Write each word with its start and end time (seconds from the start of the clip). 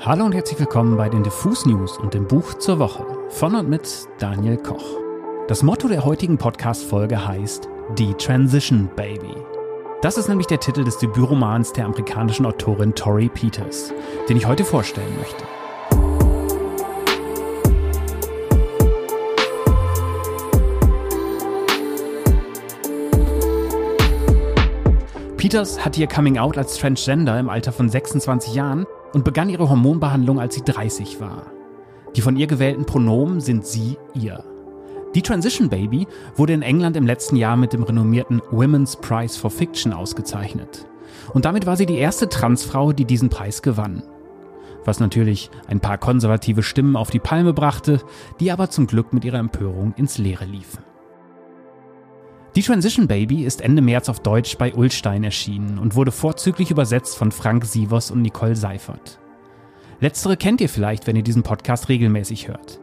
Hallo 0.00 0.26
und 0.26 0.34
herzlich 0.34 0.58
willkommen 0.58 0.98
bei 0.98 1.08
den 1.08 1.22
Diffus 1.22 1.64
News 1.64 1.96
und 1.96 2.12
dem 2.12 2.26
Buch 2.26 2.54
zur 2.54 2.78
Woche 2.78 3.06
von 3.30 3.54
und 3.54 3.70
mit 3.70 3.88
Daniel 4.18 4.58
Koch. 4.58 4.84
Das 5.48 5.62
Motto 5.62 5.88
der 5.88 6.04
heutigen 6.04 6.36
Podcast-Folge 6.36 7.26
heißt 7.26 7.68
Die 7.96 8.12
Transition 8.14 8.90
Baby. 8.96 9.34
Das 10.02 10.18
ist 10.18 10.28
nämlich 10.28 10.46
der 10.46 10.60
Titel 10.60 10.84
des 10.84 10.98
Debütromans 10.98 11.72
der 11.72 11.86
amerikanischen 11.86 12.44
Autorin 12.44 12.94
Tori 12.94 13.30
Peters, 13.30 13.94
den 14.28 14.36
ich 14.36 14.46
heute 14.46 14.64
vorstellen 14.64 15.16
möchte. 15.16 15.44
Peters 25.38 25.82
hatte 25.82 26.00
ihr 26.00 26.08
Coming 26.08 26.36
Out 26.36 26.58
als 26.58 26.76
Transgender 26.76 27.38
im 27.38 27.48
Alter 27.48 27.72
von 27.72 27.88
26 27.88 28.54
Jahren 28.54 28.86
und 29.14 29.24
begann 29.24 29.48
ihre 29.48 29.70
Hormonbehandlung, 29.70 30.38
als 30.38 30.54
sie 30.54 30.62
30 30.62 31.20
war. 31.20 31.46
Die 32.16 32.20
von 32.20 32.36
ihr 32.36 32.46
gewählten 32.46 32.84
Pronomen 32.84 33.40
sind 33.40 33.66
sie, 33.66 33.96
ihr. 34.14 34.44
Die 35.14 35.22
Transition 35.22 35.68
Baby 35.68 36.06
wurde 36.34 36.52
in 36.52 36.62
England 36.62 36.96
im 36.96 37.06
letzten 37.06 37.36
Jahr 37.36 37.56
mit 37.56 37.72
dem 37.72 37.84
renommierten 37.84 38.42
Women's 38.50 38.96
Prize 38.96 39.38
for 39.38 39.50
Fiction 39.50 39.92
ausgezeichnet. 39.92 40.86
Und 41.32 41.44
damit 41.44 41.66
war 41.66 41.76
sie 41.76 41.86
die 41.86 41.98
erste 41.98 42.28
Transfrau, 42.28 42.92
die 42.92 43.04
diesen 43.04 43.30
Preis 43.30 43.62
gewann. 43.62 44.02
Was 44.84 45.00
natürlich 45.00 45.50
ein 45.68 45.80
paar 45.80 45.98
konservative 45.98 46.62
Stimmen 46.62 46.96
auf 46.96 47.10
die 47.10 47.20
Palme 47.20 47.54
brachte, 47.54 48.00
die 48.40 48.50
aber 48.50 48.70
zum 48.70 48.86
Glück 48.86 49.12
mit 49.12 49.24
ihrer 49.24 49.38
Empörung 49.38 49.94
ins 49.96 50.18
Leere 50.18 50.44
liefen. 50.44 50.82
Die 52.56 52.62
Transition 52.62 53.08
Baby 53.08 53.44
ist 53.44 53.62
Ende 53.62 53.82
März 53.82 54.08
auf 54.08 54.20
Deutsch 54.20 54.56
bei 54.56 54.72
Ullstein 54.72 55.24
erschienen 55.24 55.76
und 55.80 55.96
wurde 55.96 56.12
vorzüglich 56.12 56.70
übersetzt 56.70 57.16
von 57.16 57.32
Frank 57.32 57.64
Sievers 57.64 58.12
und 58.12 58.22
Nicole 58.22 58.54
Seifert. 58.54 59.18
Letztere 59.98 60.36
kennt 60.36 60.60
ihr 60.60 60.68
vielleicht, 60.68 61.08
wenn 61.08 61.16
ihr 61.16 61.24
diesen 61.24 61.42
Podcast 61.42 61.88
regelmäßig 61.88 62.46
hört. 62.46 62.78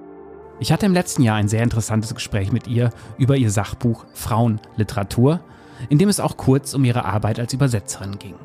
Ich 0.59 0.73
hatte 0.73 0.85
im 0.85 0.93
letzten 0.93 1.23
Jahr 1.23 1.37
ein 1.37 1.47
sehr 1.47 1.63
interessantes 1.63 2.13
Gespräch 2.13 2.51
mit 2.51 2.67
ihr 2.67 2.89
über 3.17 3.37
ihr 3.37 3.49
Sachbuch 3.49 4.05
Frauenliteratur, 4.13 5.39
in 5.87 5.97
dem 5.97 6.09
es 6.09 6.19
auch 6.19 6.35
kurz 6.35 6.73
um 6.73 6.83
ihre 6.83 7.05
Arbeit 7.05 7.39
als 7.39 7.53
Übersetzerin 7.53 8.19
ging. 8.19 8.35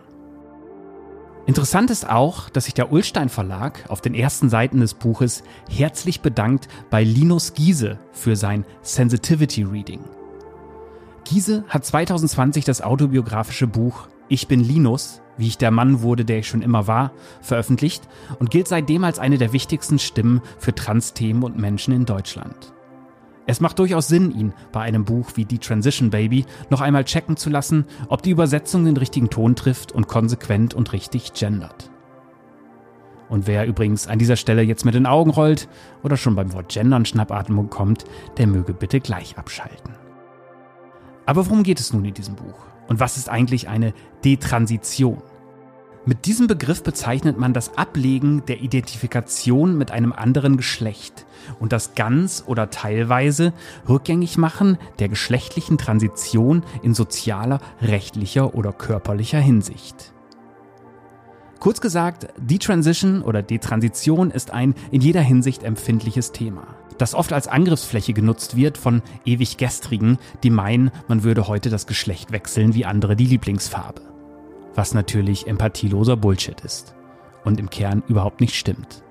Interessant 1.47 1.91
ist 1.91 2.09
auch, 2.09 2.51
dass 2.51 2.67
sich 2.67 2.75
der 2.75 2.93
Ullstein 2.93 3.31
Verlag 3.31 3.85
auf 3.89 4.01
den 4.01 4.15
ersten 4.15 4.49
Seiten 4.49 4.79
des 4.79 4.95
Buches 4.95 5.43
herzlich 5.69 6.21
bedankt 6.21 6.69
bei 6.89 7.03
Linus 7.03 7.55
Giese 7.55 7.99
für 8.13 8.37
sein 8.37 8.65
Sensitivity 8.83 9.65
Reading. 9.65 10.01
Giese 11.29 11.65
hat 11.69 11.85
2020 11.85 12.65
das 12.65 12.83
autobiografische 12.83 13.67
Buch 13.67 14.07
Ich 14.29 14.47
bin 14.47 14.61
Linus, 14.61 15.23
wie 15.37 15.49
ich 15.49 15.59
der 15.59 15.73
Mann 15.73 16.01
wurde, 16.01 16.25
der 16.25 16.39
ich 16.39 16.47
schon 16.47 16.63
immer 16.63 16.87
war, 16.87 17.11
veröffentlicht 17.41 18.07
und 18.39 18.53
gilt 18.53 18.69
seitdem 18.69 19.03
als 19.03 19.19
eine 19.19 19.37
der 19.37 19.53
wichtigsten 19.53 19.99
Stimmen 19.99 20.41
für 20.59 20.73
Trans-Themen 20.73 21.43
und 21.43 21.59
Menschen 21.59 21.93
in 21.93 22.05
Deutschland. 22.05 22.73
Es 23.49 23.61
macht 23.61 23.81
durchaus 23.81 24.07
Sinn, 24.07 24.31
ihn 24.31 24.55
bei 24.71 24.83
einem 24.83 25.05
Buch 25.05 25.33
wie 25.35 25.45
Die 25.45 25.59
Transition 25.59 26.11
Baby 26.11 26.47
noch 26.71 26.81
einmal 26.81 27.03
checken 27.03 27.37
zu 27.37 27.51
lassen, 27.51 27.87
ob 28.09 28.23
die 28.23 28.31
Übersetzung 28.31 28.85
den 28.85 28.97
richtigen 28.97 29.29
Ton 29.29 29.57
trifft 29.57 29.91
und 29.91 30.07
konsequent 30.07 30.75
und 30.75 30.93
richtig 30.93 31.33
gendert. 31.33 31.91
Und 33.29 33.49
wer 33.49 33.67
übrigens 33.67 34.07
an 34.07 34.21
dieser 34.21 34.37
Stelle 34.37 34.63
jetzt 34.63 34.85
mit 34.85 34.95
den 34.95 35.07
Augen 35.07 35.31
rollt 35.31 35.69
oder 36.05 36.17
schon 36.17 36.37
beim 36.37 36.53
Wort 36.53 36.73
Gendern 36.73 37.05
Schnappatmung 37.05 37.69
kommt, 37.69 38.05
der 38.39 38.47
möge 38.47 38.75
bitte 38.75 39.01
gleich 39.01 39.37
abschalten. 39.37 40.06
Aber 41.27 41.47
worum 41.47 41.65
geht 41.65 41.81
es 41.81 41.93
nun 41.93 42.05
in 42.05 42.15
diesem 42.15 42.37
Buch? 42.37 42.55
Und 42.89 43.01
was 43.01 43.17
ist 43.17 43.29
eigentlich 43.29 43.69
eine 43.69 43.93
Detransition? 44.25 45.21
Mit 46.09 46.27
diesem 46.27 46.47
Begriff 46.47 46.85
bezeichnet 46.85 47.37
man 47.37 47.53
das 47.53 47.77
Ablegen 47.77 48.45
der 48.47 48.61
Identifikation 48.61 49.77
mit 49.77 49.91
einem 49.91 50.13
anderen 50.13 50.57
Geschlecht 50.57 51.27
und 51.59 51.73
das 51.73 51.97
ganz 51.97 52.45
oder 52.47 52.71
teilweise 52.71 53.53
rückgängig 53.89 54.39
machen 54.39 54.79
der 55.01 55.09
geschlechtlichen 55.09 55.79
Transition 55.79 56.63
in 56.83 56.95
sozialer, 56.95 57.59
rechtlicher 57.83 58.55
oder 58.55 58.73
körperlicher 58.73 59.41
Hinsicht. 59.41 60.13
Kurz 61.59 61.81
gesagt, 61.81 62.29
Detransition 62.39 63.23
oder 63.23 63.43
Detransition 63.43 64.31
ist 64.31 64.53
ein 64.53 64.77
in 64.93 65.01
jeder 65.01 65.23
Hinsicht 65.23 65.65
empfindliches 65.65 66.31
Thema 66.31 66.69
das 66.99 67.15
oft 67.15 67.33
als 67.33 67.49
Angriffsfläche 67.49 68.13
genutzt 68.13 68.57
wird 68.57 68.79
von 68.79 69.03
ewig 69.25 69.57
Gestrigen, 69.57 70.19
die 70.43 70.51
meinen, 70.51 70.91
man 71.09 71.23
würde 71.23 71.49
heute 71.49 71.71
das 71.71 71.87
Geschlecht 71.87 72.33
wechseln 72.33 72.75
wie 72.75 72.85
andere 72.85 73.17
die 73.17 73.27
Lieblingsfarbe. 73.27 74.03
Was 74.75 74.95
natürlich 74.95 75.47
empathieloser 75.47 76.17
Bullshit 76.17 76.61
ist 76.61 76.95
und 77.45 77.61
im 77.61 77.71
Kern 77.71 78.03
überhaupt 78.09 78.41
nicht 78.41 78.55
stimmt. 78.55 79.03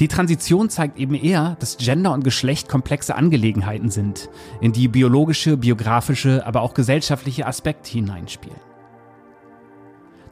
Die 0.00 0.08
Transition 0.08 0.70
zeigt 0.70 0.98
eben 0.98 1.14
eher, 1.14 1.56
dass 1.60 1.76
Gender 1.76 2.12
und 2.12 2.24
Geschlecht 2.24 2.68
komplexe 2.68 3.14
Angelegenheiten 3.14 3.90
sind, 3.90 4.30
in 4.60 4.72
die 4.72 4.88
biologische, 4.88 5.56
biografische, 5.56 6.46
aber 6.46 6.62
auch 6.62 6.74
gesellschaftliche 6.74 7.46
Aspekte 7.46 7.90
hineinspielen. 7.90 8.71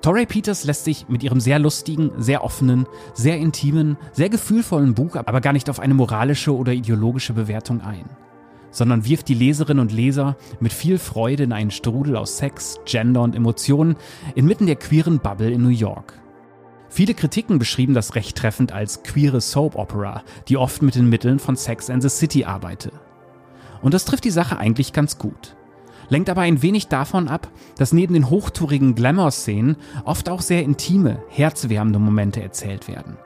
Torrey 0.03 0.25
Peters 0.25 0.65
lässt 0.65 0.85
sich 0.85 1.09
mit 1.11 1.23
ihrem 1.23 1.41
sehr 1.41 1.59
lustigen, 1.59 2.11
sehr 2.17 2.43
offenen, 2.43 2.87
sehr 3.13 3.37
intimen, 3.37 3.99
sehr 4.13 4.31
gefühlvollen 4.31 4.95
Buch 4.95 5.17
aber 5.17 5.43
gar 5.43 5.53
nicht 5.53 5.69
auf 5.69 5.79
eine 5.79 5.93
moralische 5.93 6.57
oder 6.57 6.73
ideologische 6.73 7.35
Bewertung 7.35 7.83
ein, 7.83 8.07
sondern 8.71 9.05
wirft 9.05 9.29
die 9.29 9.35
Leserinnen 9.35 9.83
und 9.83 9.93
Leser 9.93 10.39
mit 10.59 10.73
viel 10.73 10.99
Freude 10.99 11.43
in 11.43 11.53
einen 11.53 11.71
Strudel 11.71 12.17
aus 12.17 12.39
Sex, 12.39 12.81
Gender 12.87 13.21
und 13.21 13.37
Emotionen 13.37 13.97
inmitten 14.35 14.65
der 14.65 14.77
queeren 14.77 15.19
Bubble 15.19 15.51
in 15.51 15.63
New 15.63 15.69
York. 15.69 16.15
Viele 16.89 17.13
Kritiken 17.13 17.59
beschrieben 17.59 17.93
das 17.93 18.15
recht 18.15 18.39
treffend 18.39 18.73
als 18.73 19.03
queere 19.03 19.43
Soap 19.43 19.77
Opera, 19.77 20.23
die 20.49 20.57
oft 20.57 20.81
mit 20.81 20.95
den 20.95 21.11
Mitteln 21.11 21.39
von 21.39 21.57
Sex 21.57 21.91
and 21.91 22.03
the 22.03 22.09
City 22.09 22.47
arbeite. 22.47 22.91
Und 23.83 23.93
das 23.93 24.07
trifft 24.07 24.25
die 24.25 24.31
Sache 24.31 24.57
eigentlich 24.57 24.95
ganz 24.95 25.19
gut 25.19 25.57
lenkt 26.11 26.29
aber 26.29 26.43
ein 26.43 26.61
wenig 26.61 26.89
davon 26.89 27.29
ab, 27.29 27.49
dass 27.79 27.95
neben 27.95 28.13
den 28.13 28.29
hochtourigen 28.29 28.95
Glamour-Szenen 28.95 29.77
oft 30.05 30.29
auch 30.29 30.43
sehr 30.43 30.63
intime, 30.63 31.23
herzwärmende 31.31 31.99
Momente 31.99 32.43
erzählt 32.43 32.89
werden, 32.89 33.17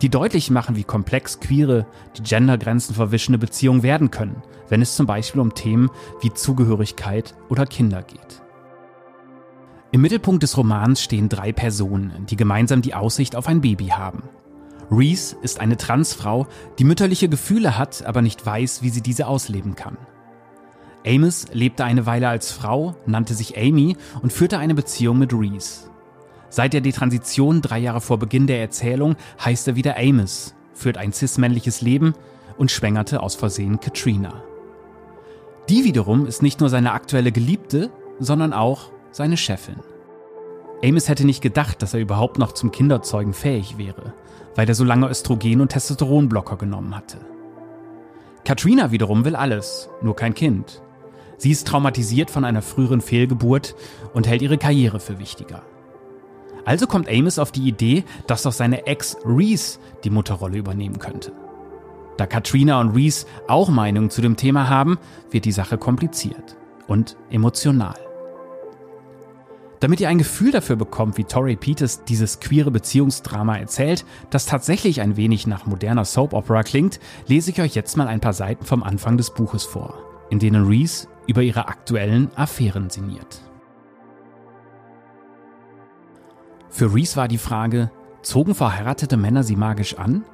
die 0.00 0.08
deutlich 0.08 0.50
machen, 0.50 0.76
wie 0.76 0.84
komplex 0.84 1.40
queere, 1.40 1.86
die 2.16 2.22
Gendergrenzen 2.22 2.94
verwischende 2.94 3.38
Beziehungen 3.38 3.82
werden 3.82 4.10
können, 4.10 4.42
wenn 4.68 4.80
es 4.80 4.96
zum 4.96 5.06
Beispiel 5.06 5.42
um 5.42 5.54
Themen 5.54 5.90
wie 6.22 6.32
Zugehörigkeit 6.32 7.34
oder 7.50 7.66
Kinder 7.66 8.02
geht. 8.02 8.42
Im 9.90 10.02
Mittelpunkt 10.02 10.42
des 10.42 10.56
Romans 10.56 11.02
stehen 11.02 11.28
drei 11.28 11.52
Personen, 11.52 12.26
die 12.26 12.36
gemeinsam 12.36 12.82
die 12.82 12.94
Aussicht 12.94 13.34
auf 13.34 13.48
ein 13.48 13.62
Baby 13.62 13.86
haben. 13.86 14.22
Reese 14.90 15.36
ist 15.42 15.60
eine 15.60 15.76
Transfrau, 15.76 16.46
die 16.78 16.84
mütterliche 16.84 17.28
Gefühle 17.28 17.78
hat, 17.78 18.04
aber 18.04 18.22
nicht 18.22 18.44
weiß, 18.44 18.82
wie 18.82 18.90
sie 18.90 19.02
diese 19.02 19.26
ausleben 19.26 19.74
kann. 19.74 19.96
Amos 21.06 21.46
lebte 21.52 21.84
eine 21.84 22.06
Weile 22.06 22.28
als 22.28 22.52
Frau, 22.52 22.94
nannte 23.06 23.34
sich 23.34 23.56
Amy 23.56 23.96
und 24.22 24.32
führte 24.32 24.58
eine 24.58 24.74
Beziehung 24.74 25.18
mit 25.18 25.32
Reese. 25.32 25.90
Seit 26.50 26.72
der 26.72 26.80
Detransition 26.80 27.60
drei 27.60 27.78
Jahre 27.78 28.00
vor 28.00 28.18
Beginn 28.18 28.46
der 28.46 28.60
Erzählung 28.60 29.16
heißt 29.44 29.68
er 29.68 29.76
wieder 29.76 29.96
Amos, 29.98 30.54
führt 30.72 30.98
ein 30.98 31.12
cis-männliches 31.12 31.82
Leben 31.82 32.14
und 32.56 32.70
schwängerte 32.70 33.22
aus 33.22 33.34
Versehen 33.34 33.80
Katrina. 33.80 34.42
Die 35.68 35.84
wiederum 35.84 36.26
ist 36.26 36.42
nicht 36.42 36.60
nur 36.60 36.70
seine 36.70 36.92
aktuelle 36.92 37.32
Geliebte, 37.32 37.90
sondern 38.18 38.52
auch 38.52 38.90
seine 39.10 39.36
Chefin. 39.36 39.76
Amos 40.82 41.08
hätte 41.08 41.26
nicht 41.26 41.42
gedacht, 41.42 41.82
dass 41.82 41.94
er 41.94 42.00
überhaupt 42.00 42.38
noch 42.38 42.52
zum 42.52 42.70
Kinderzeugen 42.70 43.34
fähig 43.34 43.78
wäre, 43.78 44.14
weil 44.54 44.68
er 44.68 44.74
so 44.74 44.84
lange 44.84 45.08
Östrogen- 45.08 45.60
und 45.60 45.68
Testosteronblocker 45.68 46.56
genommen 46.56 46.94
hatte. 46.96 47.18
Katrina 48.44 48.90
wiederum 48.92 49.24
will 49.24 49.36
alles, 49.36 49.90
nur 50.00 50.16
kein 50.16 50.34
Kind. 50.34 50.80
Sie 51.38 51.52
ist 51.52 51.66
traumatisiert 51.66 52.30
von 52.30 52.44
einer 52.44 52.62
früheren 52.62 53.00
Fehlgeburt 53.00 53.74
und 54.12 54.26
hält 54.26 54.42
ihre 54.42 54.58
Karriere 54.58 55.00
für 55.00 55.18
wichtiger. 55.18 55.62
Also 56.64 56.86
kommt 56.86 57.08
Amos 57.08 57.38
auf 57.38 57.52
die 57.52 57.66
Idee, 57.66 58.04
dass 58.26 58.42
doch 58.42 58.52
seine 58.52 58.86
Ex 58.86 59.16
Reese 59.24 59.78
die 60.04 60.10
Mutterrolle 60.10 60.58
übernehmen 60.58 60.98
könnte. 60.98 61.32
Da 62.18 62.26
Katrina 62.26 62.80
und 62.80 62.90
Reese 62.90 63.26
auch 63.46 63.70
Meinungen 63.70 64.10
zu 64.10 64.20
dem 64.20 64.36
Thema 64.36 64.68
haben, 64.68 64.98
wird 65.30 65.44
die 65.44 65.52
Sache 65.52 65.78
kompliziert 65.78 66.56
und 66.88 67.16
emotional. 67.30 67.94
Damit 69.80 70.00
ihr 70.00 70.08
ein 70.08 70.18
Gefühl 70.18 70.50
dafür 70.50 70.74
bekommt, 70.74 71.16
wie 71.18 71.24
Torrey 71.24 71.54
Peters 71.54 72.04
dieses 72.04 72.40
queere 72.40 72.72
Beziehungsdrama 72.72 73.56
erzählt, 73.56 74.04
das 74.30 74.46
tatsächlich 74.46 75.00
ein 75.00 75.16
wenig 75.16 75.46
nach 75.46 75.66
moderner 75.66 76.04
Soap 76.04 76.32
Opera 76.32 76.64
klingt, 76.64 76.98
lese 77.28 77.52
ich 77.52 77.60
euch 77.60 77.76
jetzt 77.76 77.96
mal 77.96 78.08
ein 78.08 78.20
paar 78.20 78.32
Seiten 78.32 78.64
vom 78.64 78.82
Anfang 78.82 79.16
des 79.16 79.30
Buches 79.30 79.64
vor, 79.64 80.02
in 80.30 80.38
denen 80.38 80.66
Reese 80.66 81.08
über 81.26 81.42
ihre 81.42 81.68
aktuellen 81.68 82.30
Affären 82.36 82.90
sinniert. 82.90 83.42
Für 86.70 86.94
Reese 86.94 87.16
war 87.16 87.28
die 87.28 87.38
Frage, 87.38 87.90
zogen 88.22 88.54
verheiratete 88.54 89.16
Männer 89.16 89.42
sie 89.42 89.56
magisch 89.56 89.98
an? 89.98 90.24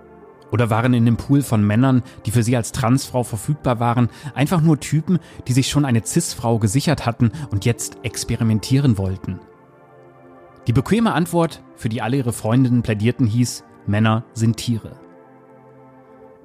Oder 0.50 0.70
waren 0.70 0.94
in 0.94 1.05
dem 1.05 1.17
Pool 1.17 1.43
von 1.43 1.67
Männern, 1.67 2.02
die 2.26 2.31
für 2.31 2.43
sie 2.43 2.56
als 2.56 2.70
Transfrau 2.70 3.25
verfügbar 3.25 3.81
waren, 3.81 4.08
einfach 4.35 4.61
nur 4.61 4.79
Typen, 4.79 5.19
die 5.49 5.52
sich 5.52 5.69
schon 5.69 5.85
eine 5.85 6.05
Cis-Frau 6.05 6.58
gesichert 6.58 7.06
hatten 7.06 7.32
und 7.50 7.64
jetzt 7.64 7.99
experimentieren 8.02 8.99
wollten? 8.99 9.40
Die 10.67 10.73
bequeme 10.73 11.12
Antwort, 11.12 11.62
für 11.76 11.88
die 11.88 12.02
alle 12.02 12.19
ihre 12.19 12.32
Freundinnen 12.32 12.82
plädierten, 12.82 13.26
hieß 13.26 13.64
Männer 13.87 14.25
sind 14.32 14.56
Tiere. 14.56 15.03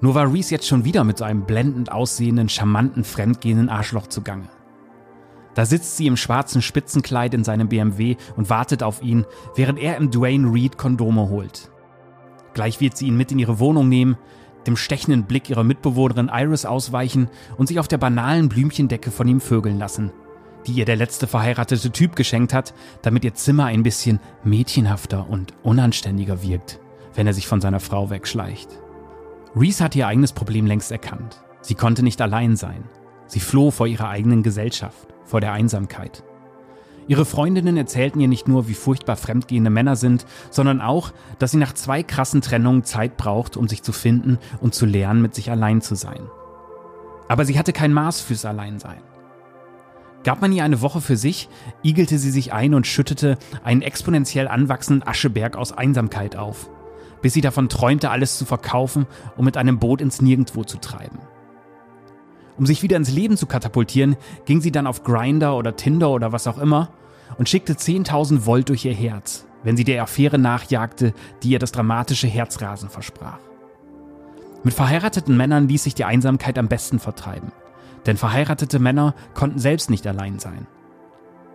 Nur 0.01 0.16
war 0.16 0.31
Reese 0.31 0.51
jetzt 0.51 0.68
schon 0.68 0.86
wieder 0.86 1.04
mit 1.04 1.18
so 1.18 1.25
einem 1.25 1.44
blendend 1.44 1.92
aussehenden, 1.92 2.50
charmanten, 2.50 3.04
fremdgehenden 3.04 3.69
Arschloch 3.69 4.07
zugange. 4.07 4.50
Da 5.56 5.66
sitzt 5.66 5.98
sie 5.98 6.07
im 6.07 6.16
schwarzen 6.16 6.62
Spitzenkleid 6.62 7.34
in 7.34 7.44
seinem 7.44 7.68
BMW 7.68 8.16
und 8.38 8.50
wartet 8.50 8.81
auf 8.81 9.01
ihn, 9.01 9.25
während 9.56 9.80
er 9.80 9.98
im 9.98 10.10
Dwayne 10.10 10.54
Reed 10.54 10.78
Kondome 10.78 11.28
holt. 11.30 11.69
Gleich 12.54 12.80
wird 12.80 12.96
sie 12.96 13.07
ihn 13.07 13.18
mit 13.18 13.31
in 13.31 13.40
ihre 13.40 13.60
Wohnung 13.60 13.90
nehmen, 13.90 14.18
dem 14.68 14.78
stechenden 14.78 15.24
Blick 15.24 15.50
ihrer 15.50 15.63
Mitbewohnerin 15.63 16.31
Iris 16.34 16.66
ausweichen 16.66 17.30
und 17.57 17.68
sich 17.68 17.80
auf 17.80 17.88
der 17.88 17.98
banalen 17.98 18.50
Blümchendecke 18.50 19.12
von 19.12 19.28
ihm 19.28 19.42
vögeln 19.42 19.80
lassen, 19.80 20.12
die 20.66 20.74
ihr 20.74 20.86
der 20.86 20.95
letzte 20.95 21.28
verheiratete 21.28 21.92
Typ 21.92 22.16
geschenkt 22.16 22.54
hat, 22.54 22.74
damit 23.02 23.25
ihr 23.25 23.34
Zimmer 23.34 23.66
ein 23.66 23.84
bisschen 23.84 24.19
mädchenhafter 24.44 25.30
und 25.30 25.54
unanständiger 25.63 26.42
wirkt, 26.44 26.80
wenn 27.16 27.28
er 27.28 27.34
sich 27.34 27.48
von 27.48 27.62
seiner 27.62 27.80
Frau 27.80 28.10
wegschleicht. 28.10 28.80
Reese 29.56 29.84
hat 29.84 29.96
ihr 29.96 30.07
eigenes 30.07 30.34
Problem 30.34 30.66
längst 30.68 30.92
erkannt. 30.92 31.42
Sie 31.62 31.75
konnte 31.75 32.04
nicht 32.04 32.22
allein 32.22 32.56
sein. 32.56 32.84
Sie 33.25 33.40
floh 33.40 33.72
vor 33.72 33.88
ihrer 33.88 34.10
eigenen 34.10 34.44
Gesellschaft, 34.44 35.07
vor 35.25 35.42
der 35.42 35.54
Einsamkeit. 35.54 36.24
Ihre 37.07 37.25
Freundinnen 37.25 37.75
erzählten 37.75 38.19
ihr 38.19 38.28
nicht 38.28 38.48
nur, 38.48 38.68
wie 38.68 38.75
furchtbar 38.75 39.16
fremdgehende 39.16 39.72
Männer 39.72 39.96
sind, 39.96 40.28
sondern 40.51 40.80
auch, 40.80 41.12
dass 41.40 41.51
sie 41.51 41.57
nach 41.57 41.74
zwei 41.74 42.04
krassen 42.04 42.42
Trennungen 42.42 42.84
Zeit 42.84 43.18
braucht, 43.18 43.57
um 43.57 43.68
sich 43.68 43.81
zu 43.81 43.92
finden 43.92 44.38
und 44.62 44.75
zu 44.75 44.86
lernen, 44.86 45.24
mit 45.24 45.34
sich 45.34 45.50
allein 45.50 45.81
zu 45.81 45.95
sein. 45.95 46.22
Aber 47.28 47.45
sie 47.45 47.57
hatte 47.57 47.74
kein 47.74 47.94
Maß 47.94 48.22
fürs 48.22 48.45
Alleinsein. 48.45 49.02
Gab 50.24 50.42
man 50.42 50.52
ihr 50.52 50.63
eine 50.63 50.81
Woche 50.81 51.02
für 51.02 51.18
sich, 51.18 51.50
igelte 51.81 52.19
sie 52.19 52.30
sich 52.30 52.54
ein 52.54 52.75
und 52.75 52.86
schüttete 52.86 53.40
einen 53.63 53.81
exponentiell 53.81 54.48
anwachsenden 54.48 55.07
Ascheberg 55.07 55.56
aus 55.56 55.72
Einsamkeit 55.72 56.36
auf 56.36 56.69
bis 57.21 57.33
sie 57.33 57.42
davon 57.42 57.69
träumte, 57.69 58.12
alles 58.12 58.38
zu 58.38 58.45
verkaufen 58.45 59.07
und 59.38 59.45
mit 59.45 59.57
einem 59.57 59.80
Boot 59.80 60.01
ins 60.01 60.21
Nirgendwo 60.21 60.63
zu 60.63 60.77
treiben. 60.77 61.19
Um 62.57 62.66
sich 62.66 62.83
wieder 62.83 62.98
ins 62.98 63.12
Leben 63.12 63.38
zu 63.38 63.45
katapultieren, 63.45 64.18
ging 64.45 64.60
sie 64.60 64.71
dann 64.71 64.88
auf 64.88 65.04
Grinder 65.04 65.56
oder 65.56 65.75
Tinder 65.75 66.10
oder 66.10 66.31
was 66.31 66.45
auch 66.45 66.57
immer 66.57 66.89
und 67.38 67.48
schickte 67.48 67.74
10.000 67.74 68.45
Volt 68.45 68.69
durch 68.69 68.83
ihr 68.86 68.94
Herz, 68.94 69.45
wenn 69.63 69.77
sie 69.77 69.86
der 69.86 70.04
Affäre 70.04 70.38
nachjagte, 70.38 71.13
die 71.42 71.51
ihr 71.51 71.60
das 71.60 71.71
dramatische 71.71 72.27
Herzrasen 72.27 72.89
versprach. 72.89 73.39
Mit 74.63 74.74
verheirateten 74.74 75.38
Männern 75.38 75.69
ließ 75.69 75.86
sich 75.86 75.95
die 75.95 76.04
Einsamkeit 76.04 76.57
am 76.57 76.68
besten 76.68 77.00
vertreiben, 77.00 77.51
denn 78.06 78.18
verheiratete 78.18 78.80
Männer 78.80 79.16
konnten 79.33 79.60
selbst 79.60 79.89
nicht 79.89 80.06
allein 80.06 80.39
sein. 80.39 80.68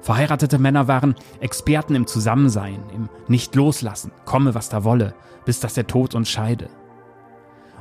Verheiratete 0.05 0.59
Männer 0.59 0.87
waren 0.87 1.15
Experten 1.41 1.95
im 1.95 2.07
Zusammensein, 2.07 2.83
im 2.95 3.09
Nicht-Loslassen, 3.27 4.13
komme 4.27 4.55
was 4.55 4.69
da 4.69 4.85
wolle, 4.85 5.15
bis 5.47 5.61
dass 5.61 5.73
der 5.73 5.87
Tod 5.87 6.15
uns 6.15 6.29
scheide. 6.29 6.69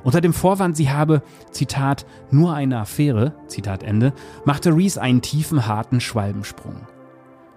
Unter 0.05 0.21
dem 0.21 0.31
Vorwand, 0.31 0.77
sie 0.77 0.89
habe, 0.89 1.21
Zitat, 1.51 2.05
nur 2.31 2.53
eine 2.53 2.79
Affäre, 2.79 3.33
Zitat 3.47 3.83
Ende, 3.83 4.13
machte 4.45 4.73
Reese 4.73 5.01
einen 5.01 5.21
tiefen, 5.21 5.67
harten 5.67 5.99
Schwalbensprung. 5.99 6.87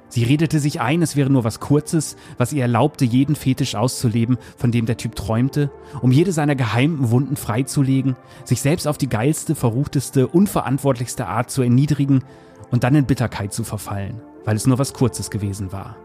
Sie 0.08 0.24
redete 0.24 0.58
sich 0.58 0.80
ein, 0.80 1.00
es 1.00 1.14
wäre 1.14 1.30
nur 1.30 1.44
was 1.44 1.60
Kurzes, 1.60 2.16
was 2.36 2.52
ihr 2.52 2.62
erlaubte, 2.62 3.04
jeden 3.04 3.36
Fetisch 3.36 3.76
auszuleben, 3.76 4.36
von 4.56 4.72
dem 4.72 4.86
der 4.86 4.96
Typ 4.96 5.14
träumte, 5.14 5.70
um 6.02 6.10
jede 6.10 6.32
seiner 6.32 6.56
geheimen 6.56 7.12
Wunden 7.12 7.36
freizulegen, 7.36 8.16
sich 8.42 8.62
selbst 8.62 8.88
auf 8.88 8.98
die 8.98 9.08
geilste, 9.08 9.54
verruchteste, 9.54 10.26
unverantwortlichste 10.26 11.28
Art 11.28 11.52
zu 11.52 11.62
erniedrigen 11.62 12.24
und 12.72 12.82
dann 12.82 12.96
in 12.96 13.06
Bitterkeit 13.06 13.52
zu 13.52 13.62
verfallen 13.62 14.20
weil 14.46 14.56
es 14.56 14.66
nur 14.66 14.78
was 14.78 14.94
Kurzes 14.94 15.30
gewesen 15.30 15.72
war. 15.72 15.96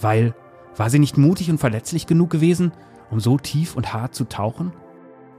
Weil, 0.00 0.34
war 0.76 0.90
sie 0.90 0.98
nicht 0.98 1.16
mutig 1.16 1.48
und 1.50 1.58
verletzlich 1.58 2.08
genug 2.08 2.30
gewesen, 2.30 2.72
um 3.10 3.20
so 3.20 3.38
tief 3.38 3.76
und 3.76 3.92
hart 3.92 4.16
zu 4.16 4.24
tauchen? 4.24 4.72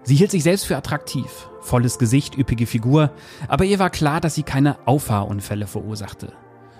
Sie 0.04 0.16
hielt 0.16 0.32
sich 0.32 0.44
selbst 0.44 0.66
für 0.66 0.78
attraktiv, 0.78 1.50
volles 1.60 2.00
Gesicht, 2.00 2.38
üppige 2.38 2.66
Figur, 2.66 3.12
aber 3.50 3.66
ihr 3.66 3.80
war 3.80 3.90
klar, 3.90 4.22
dass 4.22 4.36
sie 4.36 4.44
keine 4.44 4.78
Auffahrunfälle 4.88 5.68
verursachte. 5.68 6.32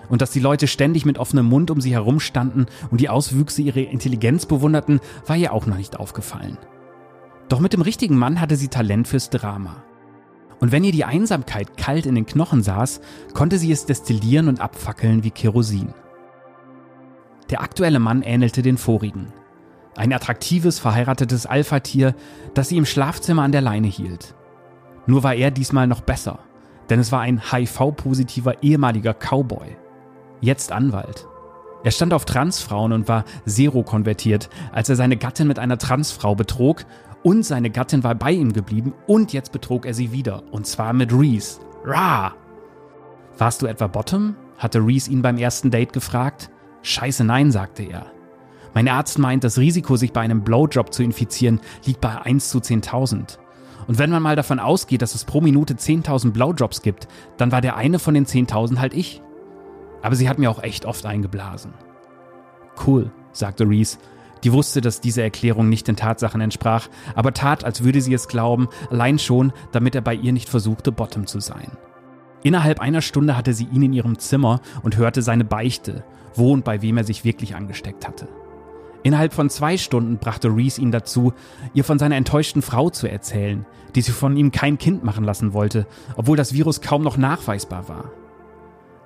Und 0.08 0.22
dass 0.22 0.30
die 0.30 0.40
Leute 0.40 0.66
ständig 0.66 1.04
mit 1.04 1.18
offenem 1.18 1.44
Mund 1.44 1.70
um 1.70 1.82
sie 1.82 1.92
herumstanden 1.92 2.64
und 2.90 3.02
die 3.02 3.10
Auswüchse 3.10 3.60
ihrer 3.60 3.90
Intelligenz 3.90 4.46
bewunderten, 4.46 5.00
war 5.26 5.36
ihr 5.36 5.52
auch 5.52 5.66
noch 5.66 5.76
nicht 5.76 6.00
aufgefallen. 6.00 6.56
Doch 7.50 7.60
mit 7.60 7.74
dem 7.74 7.82
richtigen 7.82 8.16
Mann 8.16 8.40
hatte 8.40 8.56
sie 8.56 8.68
Talent 8.68 9.08
fürs 9.08 9.28
Drama. 9.28 9.82
Und 10.60 10.72
wenn 10.72 10.84
ihr 10.84 10.92
die 10.92 11.04
Einsamkeit 11.04 11.76
kalt 11.76 12.06
in 12.06 12.14
den 12.14 12.26
Knochen 12.26 12.62
saß, 12.62 13.00
konnte 13.32 13.58
sie 13.58 13.70
es 13.70 13.86
destillieren 13.86 14.48
und 14.48 14.60
abfackeln 14.60 15.22
wie 15.22 15.30
Kerosin. 15.30 15.94
Der 17.50 17.62
aktuelle 17.62 18.00
Mann 18.00 18.22
ähnelte 18.22 18.62
den 18.62 18.76
vorigen. 18.76 19.32
Ein 19.96 20.12
attraktives, 20.12 20.78
verheiratetes 20.78 21.46
Alpha-Tier, 21.46 22.14
das 22.54 22.68
sie 22.68 22.76
im 22.76 22.86
Schlafzimmer 22.86 23.42
an 23.42 23.52
der 23.52 23.62
Leine 23.62 23.88
hielt. 23.88 24.34
Nur 25.06 25.22
war 25.22 25.34
er 25.34 25.50
diesmal 25.50 25.86
noch 25.86 26.02
besser, 26.02 26.40
denn 26.90 27.00
es 27.00 27.10
war 27.10 27.20
ein 27.20 27.40
HIV-positiver 27.50 28.62
ehemaliger 28.62 29.14
Cowboy. 29.14 29.76
Jetzt 30.40 30.70
Anwalt. 30.70 31.26
Er 31.84 31.90
stand 31.92 32.12
auf 32.12 32.24
Transfrauen 32.24 32.92
und 32.92 33.08
war 33.08 33.24
Zero-konvertiert, 33.46 34.50
als 34.72 34.88
er 34.88 34.96
seine 34.96 35.16
Gattin 35.16 35.48
mit 35.48 35.58
einer 35.58 35.78
Transfrau 35.78 36.34
betrog 36.34 36.84
und 37.22 37.42
seine 37.42 37.70
Gattin 37.70 38.04
war 38.04 38.14
bei 38.14 38.32
ihm 38.32 38.52
geblieben 38.52 38.94
und 39.06 39.32
jetzt 39.32 39.52
betrog 39.52 39.86
er 39.86 39.94
sie 39.94 40.12
wieder. 40.12 40.42
Und 40.50 40.66
zwar 40.66 40.92
mit 40.92 41.12
Reese. 41.12 41.60
Rah! 41.84 42.34
Warst 43.38 43.62
du 43.62 43.66
etwa 43.66 43.86
Bottom? 43.86 44.36
hatte 44.56 44.80
Reese 44.80 45.10
ihn 45.10 45.22
beim 45.22 45.38
ersten 45.38 45.70
Date 45.70 45.92
gefragt. 45.92 46.50
Scheiße, 46.82 47.24
nein, 47.24 47.52
sagte 47.52 47.84
er. 47.84 48.06
Mein 48.74 48.88
Arzt 48.88 49.18
meint, 49.18 49.44
das 49.44 49.58
Risiko, 49.58 49.96
sich 49.96 50.12
bei 50.12 50.20
einem 50.20 50.42
Blowjob 50.42 50.92
zu 50.92 51.02
infizieren, 51.02 51.60
liegt 51.84 52.00
bei 52.00 52.20
1 52.20 52.50
zu 52.50 52.58
10.000. 52.58 53.38
Und 53.86 53.98
wenn 53.98 54.10
man 54.10 54.22
mal 54.22 54.36
davon 54.36 54.58
ausgeht, 54.58 55.02
dass 55.02 55.14
es 55.14 55.24
pro 55.24 55.40
Minute 55.40 55.74
10.000 55.74 56.32
Blowjobs 56.32 56.82
gibt, 56.82 57.08
dann 57.36 57.52
war 57.52 57.60
der 57.60 57.76
eine 57.76 57.98
von 57.98 58.14
den 58.14 58.26
10.000 58.26 58.78
halt 58.78 58.94
ich. 58.94 59.22
Aber 60.02 60.14
sie 60.14 60.28
hat 60.28 60.38
mir 60.38 60.50
auch 60.50 60.62
echt 60.62 60.84
oft 60.84 61.06
eingeblasen. 61.06 61.72
Cool, 62.84 63.10
sagte 63.32 63.68
Reese 63.68 63.98
die 64.44 64.52
wusste, 64.52 64.80
dass 64.80 65.00
diese 65.00 65.22
Erklärung 65.22 65.68
nicht 65.68 65.88
den 65.88 65.96
Tatsachen 65.96 66.40
entsprach, 66.40 66.88
aber 67.14 67.34
tat, 67.34 67.64
als 67.64 67.84
würde 67.84 68.00
sie 68.00 68.14
es 68.14 68.28
glauben, 68.28 68.68
allein 68.90 69.18
schon, 69.18 69.52
damit 69.72 69.94
er 69.94 70.00
bei 70.00 70.14
ihr 70.14 70.32
nicht 70.32 70.48
versuchte, 70.48 70.92
Bottom 70.92 71.26
zu 71.26 71.40
sein. 71.40 71.72
Innerhalb 72.42 72.80
einer 72.80 73.02
Stunde 73.02 73.36
hatte 73.36 73.52
sie 73.52 73.66
ihn 73.72 73.82
in 73.82 73.92
ihrem 73.92 74.18
Zimmer 74.18 74.60
und 74.82 74.96
hörte 74.96 75.22
seine 75.22 75.44
Beichte, 75.44 76.04
wo 76.34 76.52
und 76.52 76.64
bei 76.64 76.82
wem 76.82 76.96
er 76.96 77.04
sich 77.04 77.24
wirklich 77.24 77.56
angesteckt 77.56 78.06
hatte. 78.06 78.28
Innerhalb 79.02 79.32
von 79.32 79.50
zwei 79.50 79.76
Stunden 79.76 80.18
brachte 80.18 80.48
Reese 80.48 80.80
ihn 80.80 80.92
dazu, 80.92 81.32
ihr 81.72 81.84
von 81.84 81.98
seiner 81.98 82.16
enttäuschten 82.16 82.62
Frau 82.62 82.90
zu 82.90 83.08
erzählen, 83.08 83.64
die 83.94 84.02
sie 84.02 84.12
von 84.12 84.36
ihm 84.36 84.52
kein 84.52 84.78
Kind 84.78 85.04
machen 85.04 85.24
lassen 85.24 85.52
wollte, 85.52 85.86
obwohl 86.16 86.36
das 86.36 86.52
Virus 86.52 86.80
kaum 86.80 87.02
noch 87.02 87.16
nachweisbar 87.16 87.88
war. 87.88 88.10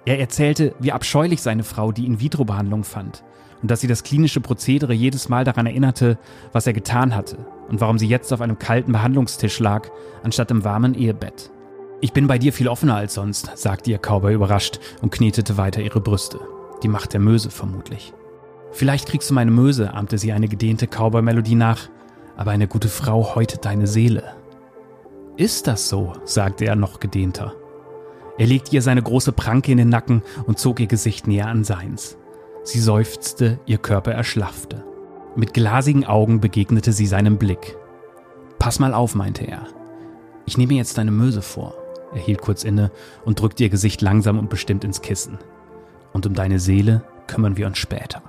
Er 0.04 0.18
erzählte, 0.18 0.74
wie 0.80 0.92
abscheulich 0.92 1.40
seine 1.42 1.62
Frau 1.62 1.92
die 1.92 2.06
In-vitro-Behandlung 2.06 2.84
fand 2.84 3.22
und 3.62 3.70
dass 3.70 3.80
sie 3.80 3.86
das 3.86 4.02
klinische 4.02 4.40
Prozedere 4.40 4.92
jedes 4.92 5.28
Mal 5.28 5.44
daran 5.44 5.66
erinnerte, 5.66 6.18
was 6.52 6.66
er 6.66 6.72
getan 6.72 7.14
hatte 7.14 7.38
und 7.68 7.80
warum 7.80 7.98
sie 7.98 8.08
jetzt 8.08 8.32
auf 8.32 8.40
einem 8.40 8.58
kalten 8.58 8.92
Behandlungstisch 8.92 9.60
lag, 9.60 9.88
anstatt 10.22 10.50
im 10.50 10.64
warmen 10.64 10.94
Ehebett. 10.94 11.50
Ich 12.00 12.12
bin 12.12 12.26
bei 12.26 12.38
dir 12.38 12.52
viel 12.52 12.68
offener 12.68 12.96
als 12.96 13.14
sonst, 13.14 13.52
sagte 13.54 13.92
ihr 13.92 13.98
Cowboy 13.98 14.34
überrascht 14.34 14.80
und 15.00 15.12
knetete 15.12 15.56
weiter 15.56 15.80
ihre 15.80 16.00
Brüste. 16.00 16.40
Die 16.82 16.88
Macht 16.88 17.12
der 17.12 17.20
Möse 17.20 17.50
vermutlich. 17.50 18.12
Vielleicht 18.72 19.06
kriegst 19.06 19.30
du 19.30 19.34
meine 19.34 19.52
Möse, 19.52 19.94
ahmte 19.94 20.18
sie 20.18 20.32
eine 20.32 20.48
gedehnte 20.48 20.88
Cowboy-Melodie 20.88 21.54
nach, 21.54 21.88
aber 22.36 22.50
eine 22.50 22.66
gute 22.66 22.88
Frau 22.88 23.36
häutet 23.36 23.64
deine 23.64 23.86
Seele. 23.86 24.24
Ist 25.36 25.68
das 25.68 25.88
so? 25.88 26.14
sagte 26.24 26.64
er 26.64 26.74
noch 26.74 26.98
gedehnter. 26.98 27.54
Er 28.38 28.46
legte 28.46 28.74
ihr 28.74 28.82
seine 28.82 29.02
große 29.02 29.32
Pranke 29.32 29.70
in 29.70 29.78
den 29.78 29.90
Nacken 29.90 30.22
und 30.46 30.58
zog 30.58 30.80
ihr 30.80 30.86
Gesicht 30.86 31.28
näher 31.28 31.46
an 31.46 31.64
seins. 31.64 32.18
Sie 32.64 32.80
seufzte, 32.80 33.58
ihr 33.66 33.78
Körper 33.78 34.12
erschlaffte. 34.12 34.84
Mit 35.34 35.54
glasigen 35.54 36.04
Augen 36.04 36.40
begegnete 36.40 36.92
sie 36.92 37.06
seinem 37.06 37.38
Blick. 37.38 37.76
Pass 38.58 38.78
mal 38.78 38.94
auf, 38.94 39.14
meinte 39.14 39.44
er. 39.44 39.66
Ich 40.46 40.58
nehme 40.58 40.74
jetzt 40.74 40.98
deine 40.98 41.10
Möse 41.10 41.42
vor. 41.42 41.74
Er 42.12 42.20
hielt 42.20 42.40
kurz 42.42 42.64
inne 42.64 42.90
und 43.24 43.40
drückte 43.40 43.64
ihr 43.64 43.70
Gesicht 43.70 44.02
langsam 44.02 44.38
und 44.38 44.50
bestimmt 44.50 44.84
ins 44.84 45.02
Kissen. 45.02 45.38
Und 46.12 46.26
um 46.26 46.34
deine 46.34 46.58
Seele 46.58 47.02
kümmern 47.26 47.56
wir 47.56 47.66
uns 47.66 47.78
später. 47.78 48.22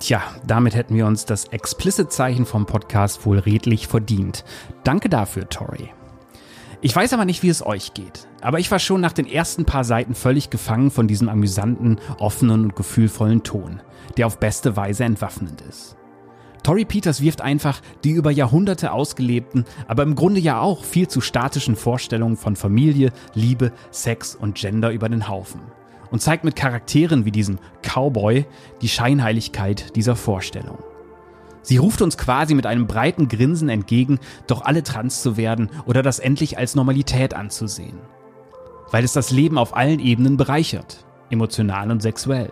Tja, 0.00 0.22
damit 0.46 0.74
hätten 0.74 0.94
wir 0.94 1.06
uns 1.06 1.24
das 1.24 1.46
Explicit-Zeichen 1.46 2.46
vom 2.46 2.66
Podcast 2.66 3.24
wohl 3.26 3.38
redlich 3.38 3.88
verdient. 3.88 4.44
Danke 4.84 5.08
dafür, 5.08 5.48
Tori. 5.48 5.90
Ich 6.80 6.94
weiß 6.94 7.12
aber 7.12 7.24
nicht, 7.24 7.42
wie 7.42 7.48
es 7.48 7.64
euch 7.64 7.92
geht. 7.92 8.28
Aber 8.40 8.60
ich 8.60 8.70
war 8.70 8.78
schon 8.78 9.00
nach 9.00 9.12
den 9.12 9.26
ersten 9.26 9.64
paar 9.64 9.82
Seiten 9.82 10.14
völlig 10.14 10.48
gefangen 10.48 10.92
von 10.92 11.08
diesem 11.08 11.28
amüsanten, 11.28 11.98
offenen 12.18 12.64
und 12.64 12.76
gefühlvollen 12.76 13.42
Ton, 13.42 13.80
der 14.16 14.28
auf 14.28 14.38
beste 14.38 14.76
Weise 14.76 15.02
entwaffnend 15.02 15.60
ist. 15.62 15.96
Tori 16.62 16.84
Peters 16.84 17.20
wirft 17.20 17.40
einfach 17.40 17.80
die 18.04 18.10
über 18.10 18.30
Jahrhunderte 18.30 18.92
ausgelebten, 18.92 19.64
aber 19.88 20.04
im 20.04 20.14
Grunde 20.14 20.40
ja 20.40 20.60
auch 20.60 20.84
viel 20.84 21.08
zu 21.08 21.20
statischen 21.20 21.76
Vorstellungen 21.76 22.36
von 22.36 22.56
Familie, 22.56 23.12
Liebe, 23.34 23.72
Sex 23.90 24.36
und 24.36 24.56
Gender 24.56 24.90
über 24.92 25.08
den 25.08 25.28
Haufen 25.28 25.62
und 26.10 26.22
zeigt 26.22 26.44
mit 26.44 26.56
Charakteren 26.56 27.24
wie 27.24 27.32
diesem 27.32 27.58
Cowboy 27.82 28.46
die 28.82 28.88
Scheinheiligkeit 28.88 29.96
dieser 29.96 30.14
Vorstellung. 30.14 30.78
Sie 31.62 31.76
ruft 31.76 32.02
uns 32.02 32.16
quasi 32.16 32.54
mit 32.54 32.66
einem 32.66 32.86
breiten 32.86 33.28
Grinsen 33.28 33.68
entgegen, 33.68 34.18
doch 34.46 34.62
alle 34.62 34.82
trans 34.82 35.22
zu 35.22 35.36
werden 35.36 35.70
oder 35.86 36.02
das 36.02 36.18
endlich 36.18 36.58
als 36.58 36.74
Normalität 36.74 37.34
anzusehen. 37.34 37.98
Weil 38.90 39.04
es 39.04 39.12
das 39.12 39.30
Leben 39.30 39.58
auf 39.58 39.76
allen 39.76 40.00
Ebenen 40.00 40.36
bereichert, 40.36 41.04
emotional 41.30 41.90
und 41.90 42.00
sexuell. 42.00 42.50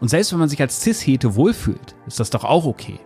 Und 0.00 0.08
selbst 0.08 0.32
wenn 0.32 0.38
man 0.38 0.48
sich 0.48 0.60
als 0.60 0.82
Cis-Hete 0.82 1.34
wohlfühlt, 1.34 1.96
ist 2.06 2.20
das 2.20 2.30
doch 2.30 2.44
auch 2.44 2.64
okay. 2.64 3.00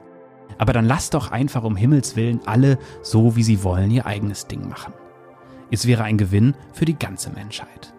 Aber 0.58 0.72
dann 0.72 0.84
lasst 0.84 1.14
doch 1.14 1.30
einfach 1.30 1.64
um 1.64 1.76
Himmels 1.76 2.16
Willen 2.16 2.40
alle 2.44 2.78
so, 3.02 3.36
wie 3.36 3.42
sie 3.42 3.62
wollen, 3.62 3.90
ihr 3.90 4.06
eigenes 4.06 4.46
Ding 4.48 4.68
machen. 4.68 4.92
Es 5.70 5.86
wäre 5.86 6.04
ein 6.04 6.18
Gewinn 6.18 6.54
für 6.72 6.84
die 6.84 6.98
ganze 6.98 7.30
Menschheit. 7.30 7.94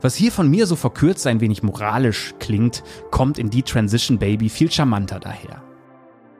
Was 0.00 0.14
hier 0.14 0.32
von 0.32 0.48
mir 0.48 0.66
so 0.66 0.76
verkürzt 0.76 1.26
ein 1.26 1.40
wenig 1.40 1.62
moralisch 1.62 2.34
klingt, 2.38 2.82
kommt 3.10 3.38
in 3.38 3.50
die 3.50 3.62
Transition 3.62 4.18
Baby 4.18 4.48
viel 4.48 4.70
charmanter 4.70 5.20
daher. 5.20 5.62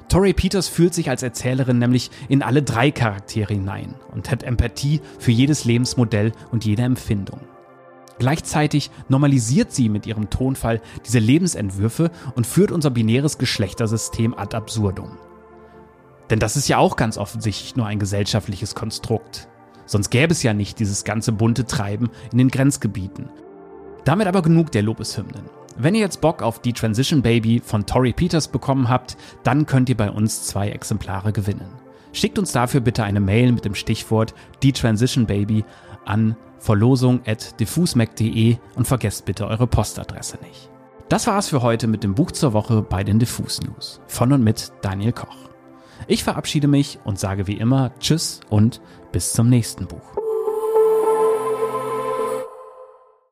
Tori 0.08 0.32
Peters 0.32 0.68
fühlt 0.68 0.94
sich 0.94 1.10
als 1.10 1.22
Erzählerin 1.22 1.78
nämlich 1.78 2.10
in 2.28 2.42
alle 2.42 2.62
drei 2.62 2.90
Charaktere 2.90 3.52
hinein 3.52 3.94
und 4.12 4.30
hat 4.30 4.42
Empathie 4.42 5.00
für 5.18 5.32
jedes 5.32 5.64
Lebensmodell 5.64 6.32
und 6.50 6.64
jede 6.64 6.82
Empfindung. 6.82 7.40
Gleichzeitig 8.18 8.90
normalisiert 9.08 9.72
sie 9.72 9.88
mit 9.88 10.06
ihrem 10.06 10.30
Tonfall 10.30 10.80
diese 11.06 11.18
Lebensentwürfe 11.18 12.10
und 12.34 12.46
führt 12.46 12.72
unser 12.72 12.90
binäres 12.90 13.38
Geschlechtersystem 13.38 14.34
ad 14.34 14.56
absurdum. 14.56 15.18
Denn 16.30 16.40
das 16.40 16.56
ist 16.56 16.68
ja 16.68 16.78
auch 16.78 16.96
ganz 16.96 17.16
offensichtlich 17.16 17.76
nur 17.76 17.86
ein 17.86 17.98
gesellschaftliches 17.98 18.74
Konstrukt. 18.74 19.48
Sonst 19.86 20.10
gäbe 20.10 20.32
es 20.32 20.42
ja 20.42 20.52
nicht 20.52 20.78
dieses 20.80 21.04
ganze 21.04 21.32
bunte 21.32 21.64
Treiben 21.64 22.10
in 22.32 22.38
den 22.38 22.48
Grenzgebieten. 22.48 23.30
Damit 24.04 24.26
aber 24.26 24.42
genug 24.42 24.72
der 24.72 24.82
Lobeshymnen. 24.82 25.57
Wenn 25.80 25.94
ihr 25.94 26.00
jetzt 26.00 26.20
Bock 26.20 26.42
auf 26.42 26.60
die 26.60 26.72
Transition 26.72 27.22
Baby 27.22 27.62
von 27.64 27.86
Tori 27.86 28.12
Peters 28.12 28.48
bekommen 28.48 28.88
habt, 28.88 29.16
dann 29.44 29.64
könnt 29.64 29.88
ihr 29.88 29.96
bei 29.96 30.10
uns 30.10 30.42
zwei 30.42 30.70
Exemplare 30.70 31.32
gewinnen. 31.32 31.68
Schickt 32.12 32.36
uns 32.36 32.50
dafür 32.50 32.80
bitte 32.80 33.04
eine 33.04 33.20
Mail 33.20 33.52
mit 33.52 33.64
dem 33.64 33.76
Stichwort 33.76 34.34
die 34.64 34.72
Transition 34.72 35.26
Baby 35.26 35.64
an 36.04 36.36
verlosung 36.58 37.20
at 37.26 37.60
diffusmac.de 37.60 38.56
und 38.74 38.88
vergesst 38.88 39.24
bitte 39.24 39.46
eure 39.46 39.68
Postadresse 39.68 40.38
nicht. 40.42 40.68
Das 41.08 41.28
war's 41.28 41.48
für 41.48 41.62
heute 41.62 41.86
mit 41.86 42.02
dem 42.02 42.16
Buch 42.16 42.32
zur 42.32 42.54
Woche 42.54 42.82
bei 42.82 43.04
den 43.04 43.20
Diffus 43.20 43.62
News. 43.62 44.00
Von 44.08 44.32
und 44.32 44.42
mit 44.42 44.72
Daniel 44.82 45.12
Koch. 45.12 45.48
Ich 46.08 46.24
verabschiede 46.24 46.66
mich 46.66 46.98
und 47.04 47.20
sage 47.20 47.46
wie 47.46 47.56
immer 47.56 47.92
Tschüss 48.00 48.40
und 48.50 48.80
bis 49.12 49.32
zum 49.32 49.48
nächsten 49.48 49.86
Buch. 49.86 50.27